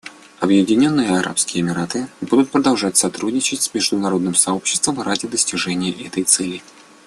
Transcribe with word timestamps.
Объединенные 0.39 1.15
Арабские 1.19 1.61
Эмираты 1.61 2.07
будут 2.21 2.49
продолжать 2.49 2.97
сотрудничать 2.97 3.61
с 3.61 3.71
международным 3.71 4.33
сообществом 4.33 4.99
ради 4.99 5.27
достижения 5.27 5.91
этой 5.91 6.23
цели. 6.23 6.63